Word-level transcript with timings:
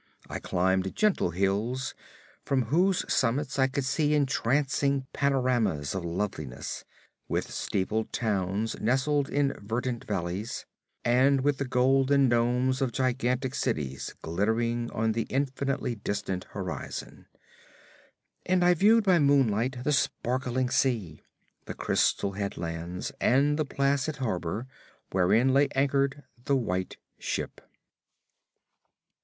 I 0.27 0.39
climbed 0.39 0.95
gentle 0.95 1.29
hills 1.29 1.93
from 2.43 2.63
whose 2.73 3.05
summits 3.13 3.59
I 3.59 3.67
could 3.67 3.85
see 3.85 4.15
entrancing 4.15 5.05
panoramas 5.13 5.93
of 5.93 6.03
loveliness, 6.03 6.83
with 7.27 7.51
steepled 7.51 8.11
towns 8.11 8.75
nestling 8.81 9.31
in 9.31 9.53
verdant 9.61 10.05
valleys, 10.05 10.65
and 11.05 11.41
with 11.41 11.59
the 11.59 11.65
golden 11.67 12.29
domes 12.29 12.81
of 12.81 12.91
gigantic 12.91 13.53
cities 13.53 14.15
glittering 14.23 14.89
on 14.89 15.11
the 15.11 15.27
infinitely 15.29 15.93
distant 15.93 16.45
horizon. 16.45 17.27
And 18.47 18.65
I 18.65 18.73
viewed 18.73 19.03
by 19.03 19.19
moonlight 19.19 19.83
the 19.83 19.93
sparkling 19.93 20.71
sea, 20.71 21.21
the 21.65 21.75
crystal 21.75 22.31
headlands, 22.31 23.11
and 23.21 23.55
the 23.55 23.65
placid 23.65 24.15
harbor 24.15 24.65
wherein 25.11 25.53
lay 25.53 25.67
anchored 25.75 26.23
the 26.45 26.55
White 26.55 26.97
Ship. 27.19 27.61